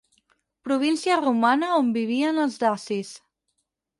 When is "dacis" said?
2.65-3.15